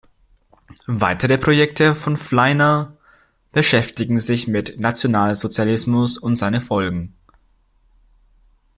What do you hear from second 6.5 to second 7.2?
Folgen.